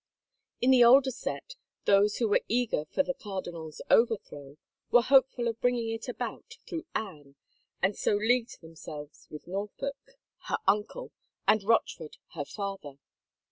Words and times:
In 0.61 0.71
the 0.71 0.83
older 0.83 1.11
set, 1.11 1.53
those 1.85 2.15
who 2.15 2.27
were 2.27 2.41
eager 2.47 2.85
for 2.85 3.03
the 3.03 3.13
cardinal's 3.13 3.83
overthrow 3.91 4.57
were 4.89 5.03
hopeful 5.03 5.47
of 5.47 5.61
bringing 5.61 5.89
it 5.91 6.07
about 6.09 6.57
through 6.65 6.85
Anne 6.95 7.35
and 7.83 7.95
so 7.95 8.15
leagued 8.15 8.61
themselves 8.61 9.27
with 9.29 9.45
Norfolk, 9.45 10.17
her 10.47 10.57
uncle, 10.67 11.11
and 11.47 11.61
Rochford, 11.61 12.17
her 12.33 12.45
father. 12.45 12.95